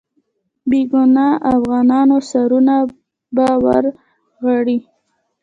[0.69, 2.75] بې ګناه افغانانو سرونه
[3.35, 4.77] به ورغړي.